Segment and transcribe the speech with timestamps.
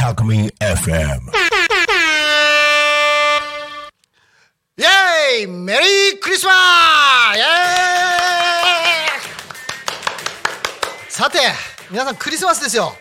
[0.00, 1.20] Alchemy FM.
[4.78, 7.44] イェーイメリークリスマスイェー
[11.08, 11.38] イさて
[11.90, 12.94] 皆さんクリスマスですよ。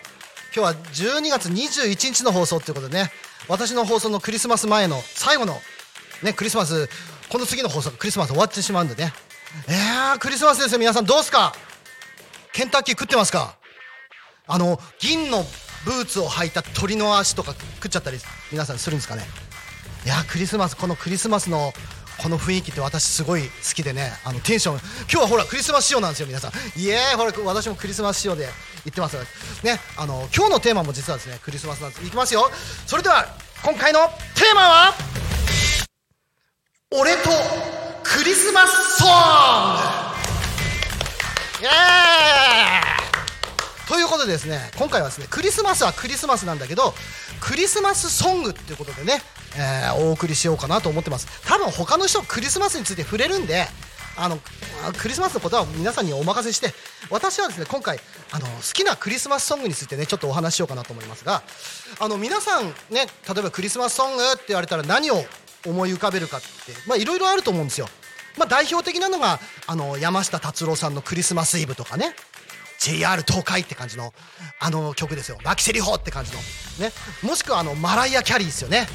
[0.53, 3.11] 今日は12月21日の放送ということでね。
[3.47, 5.53] 私の放送のクリスマス前の最後の
[6.21, 6.89] ねクリスマス
[7.29, 9.13] この次の放送クリスマス終わってしまうんでね。
[9.69, 11.05] いやークリスマスですよ皆さん。
[11.05, 11.53] どうすか？
[12.51, 13.55] ケンタッキー食ってますか？
[14.45, 15.43] あの銀の
[15.85, 18.17] ブーツを履いた鳥の足とか食っちゃったり
[18.51, 19.23] 皆さんするんですかね？
[20.05, 21.71] いやクリスマスこのクリスマスの
[22.21, 24.75] この雰囲気って私すごい好きでねあのテンション。
[24.75, 26.51] 今日はほらクリスマス仕様なんですよ皆さん。
[26.79, 28.49] イエーほら私もクリスマス仕様で
[28.83, 29.15] 言ってます
[29.63, 32.05] ねあの今日のテーマも実はですねクリスマスなんです。
[32.05, 32.49] いきますよ。
[32.85, 33.25] それでは
[33.63, 33.99] 今回の
[34.35, 34.93] テーマは
[36.91, 37.29] 俺と
[38.17, 39.11] クリスマスソング。
[41.61, 46.95] イエーということでですね今回はですねクリスマスはクリスマスなんだけど
[47.39, 49.21] クリスマスソングっていうことでね、
[49.55, 51.27] えーお送りしようかなと思ってます。
[51.47, 53.67] 多分他の人クリスマスについて触れるんで
[54.17, 54.39] あの
[54.97, 56.73] クリスマスのことは皆さんにお任せして
[57.11, 57.99] 私はですね今回
[58.31, 61.43] あの好きなクリスマスソングについてねちょっとお話ししようかなと思いますが
[61.99, 65.23] あの皆さんね例えばクリスマスソングって言われたら何を
[65.67, 67.87] 思い浮かべるかっていろいろあると思うんですよ。
[68.37, 72.15] まあ、代表的なのがあの山下達郎さんの「クリスマスイブ」とかね。
[72.79, 74.13] JR 東海って感じの
[74.59, 76.39] あの曲ですよ「牧瀬里穂」って感じの。
[76.79, 76.93] ね。
[77.23, 78.87] もしくはあのマライア・キャリーですよね。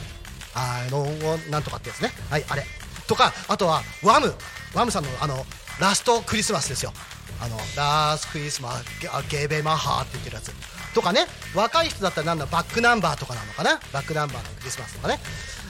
[0.54, 1.04] あの
[1.50, 2.12] なんとかってやつね。
[2.30, 2.64] はいあれ。
[3.06, 4.34] とかあとはワム。
[4.74, 5.44] ワムさんのあの
[5.80, 6.92] ラストクリスマスですよ。
[7.40, 8.84] あのラスクリスマス
[9.28, 10.52] ゲベマハーって言ってるやつ。
[10.94, 11.26] とかね。
[11.54, 13.80] 若い人だったらなんだバックナンバーとかなのかな。
[13.92, 15.18] バックナンバーのクリスマスとかね。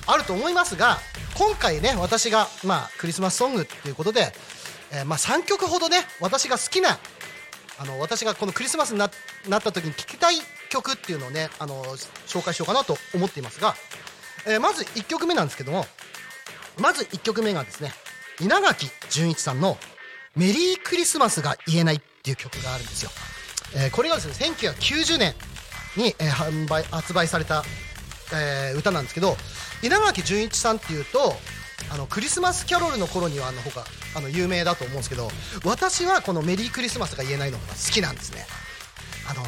[0.07, 0.99] あると思いますが
[1.37, 4.33] 今回ね私が、まあ、クリスマスソングっていうことで、
[4.93, 6.99] えーまあ、3曲ほどね私が好きな
[7.79, 9.11] あの私がこのクリスマスにな
[9.49, 10.37] なった時に聴きたい
[10.71, 11.83] 曲っていうのをねあの
[12.27, 13.75] 紹介しようかなと思っていますが、
[14.47, 15.87] えーまず1曲目なんですけども
[16.81, 17.93] まず1曲目がですね
[18.41, 19.79] 稲垣潤一さんの
[20.37, 23.11] 「メリークリスマスが言えない」っていう曲があるんですよ、
[23.75, 25.35] えーこれがですね1990年
[25.97, 27.65] に、えー販売発売された、
[28.33, 29.37] えー歌なんですけど
[29.83, 31.35] 稲垣潤一さんっていうと
[31.91, 33.85] あのクリスマスキャロルの頃にはあの方が
[34.17, 35.29] あの有名だと思うんですけど
[35.65, 38.47] 私はこの「メリークリスマスが言えない」のが好きなんですね。
[39.29, 39.47] あの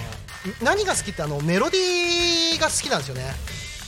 [0.63, 3.35] 何が好きってあのメロディーが好きなんですよね。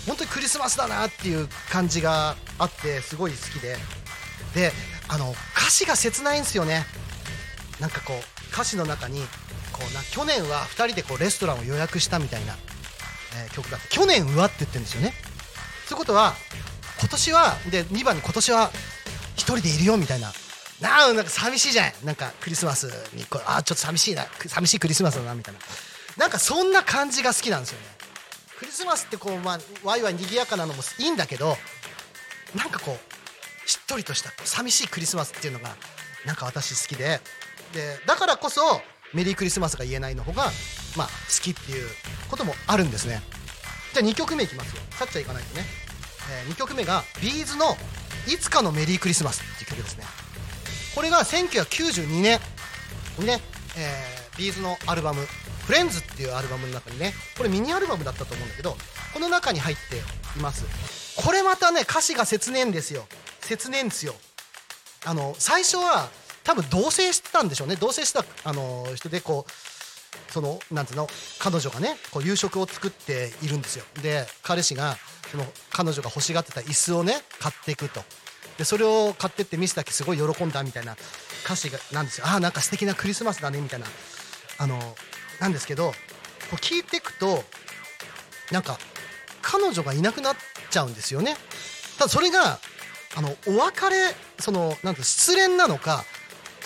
[0.07, 3.77] 本当にクリスマスだなっていう感じがあってすごい好きで。
[4.55, 4.73] で
[5.09, 6.87] あの歌詞が切ないんですよね。
[7.79, 9.21] なんかこう歌詞の中に
[9.73, 12.57] こうな去年は2人でこうレストランを予約したみたいな、
[13.35, 15.13] えー曲が去年はって言ってるんですよね。
[15.89, 16.35] ということは
[17.01, 18.71] 今年はで2番に今年は
[19.37, 20.33] 1人でいるよみたいな。
[20.81, 24.27] なあなんか寂しいじゃないなんかクリスマスにこうあーちょっと寂しいな。
[24.47, 25.61] 寂しいクリスマスだなみたいな。
[26.17, 27.87] なんかそんな感じが好きなんですよね。
[28.59, 31.57] クリスマスってこうまあワイワイ賑やかなのもいいんだけど
[32.55, 35.77] なんかこうしっとりとした寂しいクリスマスっていうのが
[36.25, 37.21] なんか私好きで。
[37.73, 38.81] でだからこそ
[39.17, 40.53] メリークリスマスが言えないの方が
[40.97, 41.89] まあ好きっていう
[42.31, 43.23] こともあるんですね。
[43.95, 44.83] じゃあ2曲目いきますよ。
[44.91, 45.65] さっちゃいかないとね、
[46.31, 47.77] え2曲目がビーズの
[48.29, 50.05] 「いつかのメリークリスマス」っていう曲ですね。
[50.95, 52.41] これが1992年。
[53.19, 53.41] にね、
[53.77, 55.27] えービーズのアルバム
[55.67, 58.77] 「フレンズ」っていうアルバムの中にねこれミニアルバムだったと思うんだけど
[59.15, 59.97] この中に入って
[60.39, 60.65] います。
[61.17, 63.07] これまたね歌詞が切ねえんですよ。
[63.41, 64.15] 切ねえんですよ。
[65.05, 66.11] あの最初は
[66.47, 67.77] 多分同棲してたんでしょうね。
[67.77, 71.09] 同棲してたあの人でこうそのなんつうの
[71.39, 73.85] 彼女がねこう夕食を作っているんですよ。
[74.01, 74.97] で彼氏が
[75.31, 78.01] その彼女が欲しがってた椅子をね買っていくと。
[78.59, 80.97] でそれを買ってってミスだけすごい喜んだみたいな
[81.45, 82.27] 歌詞がなんですよ。
[82.27, 83.87] ああなんか素敵なクリスマスだねみたいな。
[84.59, 84.79] あの
[85.41, 85.95] なんですけどこ
[86.53, 87.43] う聞いていくと
[88.51, 88.79] なんか
[89.43, 90.37] 彼女がいなくなっ
[90.71, 91.37] ちゃうんですよね。
[91.99, 92.59] ただそれが
[93.17, 96.05] あのお別れそのなんて失恋なのか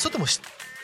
[0.00, 0.24] それとも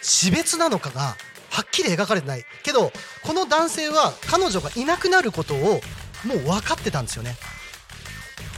[0.02, 1.16] 死別なのかが
[1.48, 2.44] はっきり描かれてない。
[2.62, 2.92] けど
[3.22, 5.80] この男性は彼女がいなくなることを
[6.26, 7.34] もう分かってたんですよね。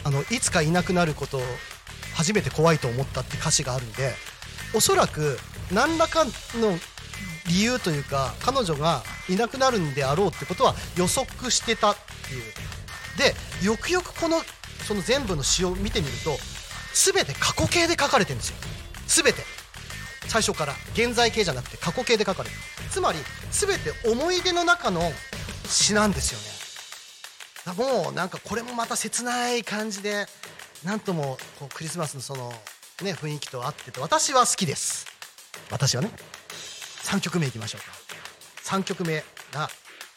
[0.03, 1.43] あのいつかいなくなることを
[2.15, 4.13] 初めて怖いと思ったって歌詞があるんで
[4.75, 5.39] おそらく
[5.73, 6.31] 何らかの
[7.47, 11.97] 理由というか彼女がいなくなるんであろうってことは予測してたっ
[12.27, 12.43] ていう。
[13.17, 13.35] で
[13.65, 14.43] よくよくこの
[14.87, 16.37] その全部の詩を見てみると
[16.95, 18.57] 全て過去形で書かれてるんですよ。
[19.07, 19.58] 全て。
[20.29, 22.57] 最初から現在形じゃなくて過去形で書かれる。
[22.91, 23.19] つまり
[23.51, 25.13] 全て思い出の中の
[25.67, 27.77] 詩なんですよね。
[27.77, 30.27] もうなんかこれもまた切ない感じで
[30.85, 32.53] なんともこうクリスマスのその
[33.03, 35.07] ね雰囲気と合ってて私は好きです。
[35.71, 36.11] 私はね
[37.05, 37.93] 3曲目いきましょうか。
[38.65, 39.71] 3曲目が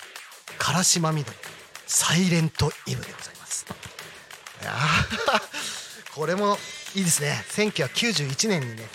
[0.60, 1.38] 「からしまみどり
[1.88, 3.66] サイレントイブ」でございます。
[4.62, 4.74] いや
[6.14, 6.58] これも
[6.96, 7.44] いいですね。
[7.50, 8.88] 1991年にね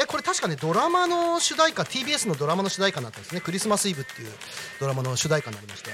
[0.00, 4.32] えこれ確かねドラマの主題歌 TBS のドラマの主題歌になったんですね「クリスマスイブ」っていう
[4.78, 5.90] ドラマの主題歌になりまして。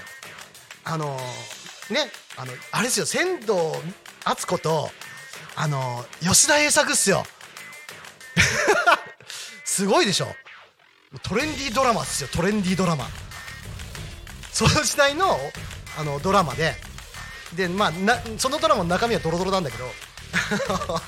[0.84, 3.06] あのーねあのあれですよ。
[3.06, 3.76] 仙道
[4.24, 4.90] 敦子と
[5.56, 7.26] あのー吉田栄作っすよ。
[9.64, 10.34] すごいでしょ。
[11.22, 12.28] トレンディードラマっすよ。
[12.28, 13.08] トレンディードラマ。
[14.52, 15.38] その時代の
[15.98, 16.76] あのドラマで。
[17.54, 19.90] で、まあ、なそのドラマの中身はドロドロなんだけど。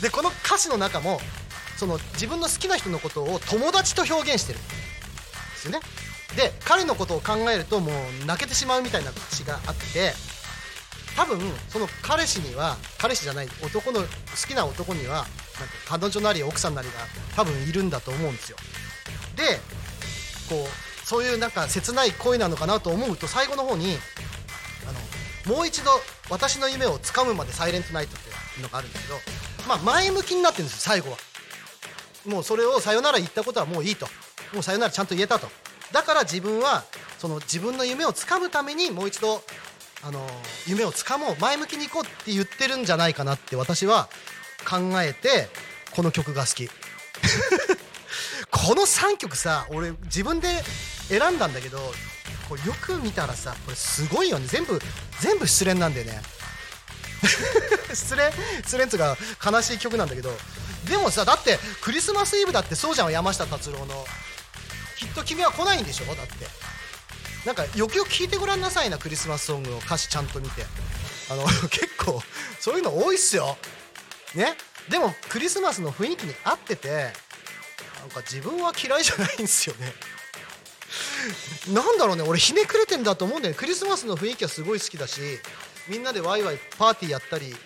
[0.00, 1.20] でこの歌詞の中も
[1.82, 4.68] その自分の好きな人のことを友達と表現してるんで
[5.56, 5.80] すよね。
[6.36, 10.12] で彼のことを考えるともう泣けてしまうみたいな詩があって
[11.16, 14.06] 多分その彼氏には彼氏じゃない男の好
[14.46, 15.28] きな男にはなんか
[15.88, 16.94] 彼女なり奥さんなりが
[17.34, 18.56] 多分いるんだと思うんですよ。
[19.34, 19.58] で
[20.48, 23.98] こうそういうなんか切ない恋なのかなと思うと最後の方に
[24.86, 25.90] あのもう一度
[26.30, 29.16] 私の夢をつかむまでサイレントナイトっていうのがあるんだけど、
[29.66, 31.31] まあ、前向きになってるんですよ最後は。
[32.26, 34.06] もうそれをさよなら言ったことはもういいと。
[34.52, 35.48] もうさよならちゃんと言えたと。
[35.92, 36.84] だから自分は
[37.18, 39.42] その自分の夢をつかむためにもう一度
[40.02, 40.26] あの
[40.66, 44.08] 夢をつかもう前向きに行こうって言ってるんじゃないかなって私は
[44.68, 45.48] 考えて
[45.94, 46.68] この曲が好き。
[48.50, 50.62] この3曲さ俺自分で
[51.08, 51.78] 選んだんだけど
[52.48, 54.46] これよく見たらさこれすごいよね。
[54.46, 54.80] 全部
[55.20, 56.22] 全部失恋なんだよね。
[57.94, 58.32] 失恋
[58.62, 60.36] 失恋っつうか悲しい曲なんだけど
[60.88, 64.04] でもさだってクリスマスイブだってそうじゃん山下達郎の。
[64.98, 66.06] きっと君は来ないんでしょ？
[66.14, 66.46] だって。
[67.44, 70.64] なんかよくよく聞いてごらんなさいなクリスマスソングの歌詞ちゃんと見て。
[71.30, 72.22] あの 結構
[72.60, 73.56] そういうの多いっすよ。
[74.34, 74.56] ね？
[74.88, 77.12] でもクリスマスの雰囲気に合ってて
[78.00, 79.92] なんか自分は嫌いじゃないんですよね。
[81.72, 83.58] なんだろうね俺ひねくれてんだと思うんだよね。
[83.58, 85.40] クリスマスの雰囲気はすごい好きだし
[85.88, 87.56] みんなでワイワイパーティーやったり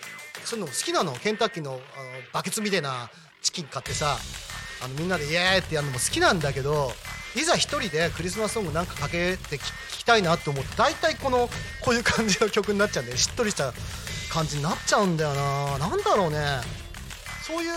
[0.47, 1.11] そういうの好きなの。
[1.11, 1.79] ケンタッキーのあの
[2.31, 3.09] バケツみたいな
[3.41, 4.17] チキン買ってさ
[4.81, 6.93] あのみんなでイエーイってやるのも好きなんだけど
[7.35, 11.49] いざ一人でクリスマスソングなんかかけて聞きたいなと思って大体この
[11.83, 13.73] こういう感じの曲になっちゃうんでしっとりした
[14.31, 15.77] 感じになっちゃうんだよな。
[15.79, 16.39] なんだろうね。
[17.45, 17.73] そういう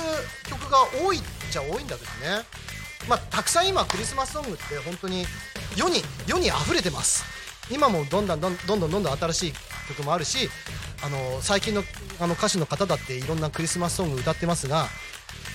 [0.48, 1.20] 曲が多いっ
[1.50, 2.44] ちゃ多いんだけどね。
[3.08, 5.26] まあたくさん今クリスマスソングって本当に
[5.76, 7.24] 世に世に溢れてます。
[7.70, 9.52] 今もどんどんどんどんどんどん新しい
[9.88, 10.50] 曲もあるし
[11.02, 11.82] あの最近の
[12.20, 14.86] あの歌手の方だっていろんなクリスマスソング歌ってますが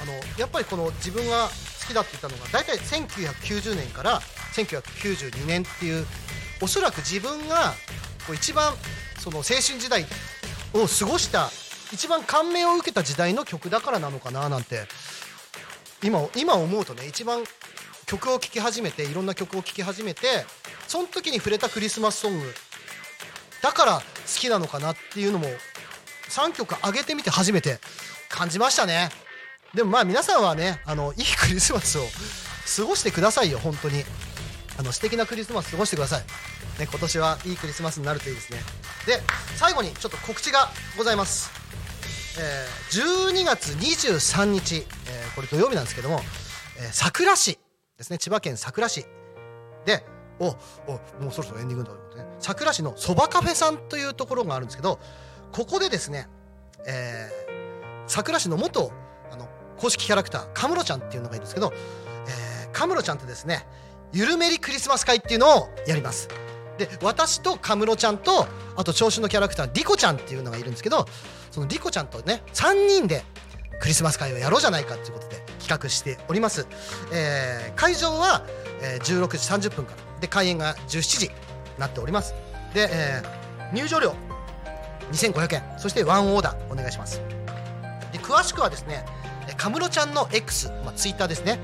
[0.01, 1.47] あのやっぱりこの自分が
[1.81, 4.21] 好きだって言ったのが大体1990年から
[4.53, 6.05] 1992年っていう
[6.61, 7.73] おそらく自分が
[8.25, 8.73] こう一番
[9.19, 10.05] その青春時代
[10.73, 11.49] を過ごした
[11.93, 14.87] 一番感銘を受けた時代の曲だからなのかななんて
[16.03, 17.43] 今今思うとね一番
[18.05, 20.45] 曲を聴き始めていろんな曲を聴き始めて
[20.87, 22.45] その時に触れたクリスマスソング
[23.61, 25.45] だからきなのかなっていうのも
[26.29, 27.79] 3曲上げてみて初めて
[28.29, 29.09] 感じましたね。
[29.73, 32.01] でもまあ皆さんはねあのいいクリスマスを
[32.77, 33.59] 過ごしてくださいよ。
[33.59, 34.03] 本当に。
[34.77, 36.19] あの素敵なクリスマス過ごしてください、
[36.79, 38.59] ね、今年はいいクリスマスになるといいですね。
[39.05, 39.21] で
[39.55, 41.49] 最後にちょっと告知がございます、
[42.37, 46.19] えー12月23日、えーこれ土曜日なんですけども、
[46.77, 47.57] えー佐倉市
[47.97, 48.17] ですね。
[48.17, 49.05] 千葉県佐倉市。
[49.85, 50.03] で
[50.39, 50.47] お
[50.87, 52.25] おもうそろそろエンディングだと思ってね。
[52.41, 54.99] 佐倉市のそばカフェさんというところがあるんですけど
[55.51, 56.27] ここでですね、
[56.87, 58.91] えー、佐倉市の元
[59.31, 61.73] あの公式キャラクターカムロちゃんっていうのがいるんですけど、
[62.63, 63.65] えー、カムロちゃんとですね
[64.13, 66.29] ゆるめりクリスマス会っていうのをやります。
[66.77, 71.05] で私とカムロちゃんとあと調子のキャラクターリコちゃんっていうのがいるんですけど
[71.49, 73.23] そのリコちゃんとね3人で
[73.79, 76.67] クリスマス会をやろうじゃないかということで企画しております、
[77.13, 78.45] えー会場は、
[78.81, 81.31] えー16時30分からで開演が17時
[81.77, 82.33] なっております。
[82.73, 84.13] で、えー入場料
[85.11, 85.63] 2500円。
[85.79, 87.19] そしてワンオーダーお願いします。
[88.11, 89.03] で詳しくはですね
[89.57, 91.59] カムロちゃんの X、まあ、ツイッターですね。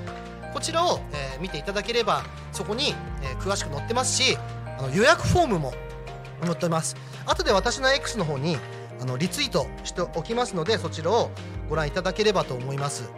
[0.53, 4.37] こちらを、えー見ていただければそこに、えー詳しく載ってますし
[4.77, 5.73] あの予約フォームも
[6.43, 6.95] 載っております。
[7.25, 8.57] 後で私の X の方に
[8.99, 11.31] あのリツイートしておきますのでそちらを
[11.69, 13.09] ご覧いただければと思います。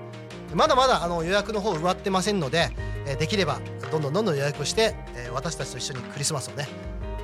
[0.53, 2.69] まだまだあの予約の方埋まってませんので、
[3.05, 3.59] えできれば
[3.91, 6.67] どんどんどんどん予約して、え私たちと一緒にクリスマスをね、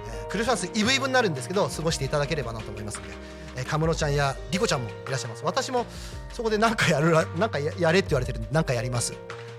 [0.07, 3.13] えクリスマスイブイブになるんですけど過ごしていただければなと思いますので、
[3.57, 5.43] えー、カムロちゃんやリコちゃんもいらっしゃいます。
[5.43, 5.85] 私も
[6.33, 9.13] そこで何かやるなんかややれって言われてるんで何かやります、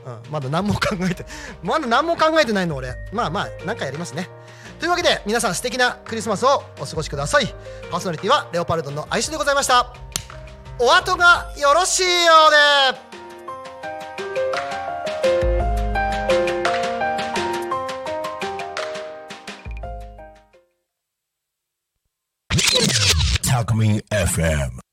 [0.06, 1.26] うん、まだ何も考えて
[1.62, 2.94] まだ何も考えてないの俺。
[3.12, 4.28] まあまあ何かやりますね。
[4.78, 7.54] というわけで皆さん素敵なクリスマスをお過ごしください。
[7.90, 9.92] パーソナリティはレオパルドンの愛称でございました。
[10.78, 12.08] お後がよろしいよ
[12.48, 13.19] うで。
[23.60, 24.89] Alchemy FM.